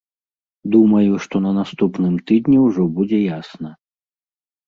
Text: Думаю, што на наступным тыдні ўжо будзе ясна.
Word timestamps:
Думаю, 0.75 1.11
што 1.25 1.35
на 1.45 1.51
наступным 1.59 2.15
тыдні 2.31 2.57
ўжо 2.67 2.83
будзе 2.95 3.19
ясна. 3.37 3.71